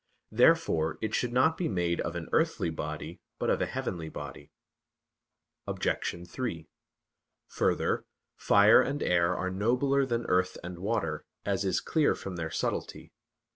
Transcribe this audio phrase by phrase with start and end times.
[0.31, 4.51] Therefore it should not be made of an earthly body, but of a heavenly body.
[5.67, 6.27] Obj.
[6.27, 6.67] 3:
[7.45, 12.49] Further, fire and air are nobler than earth and water, as is clear from their
[12.49, 13.13] subtlety.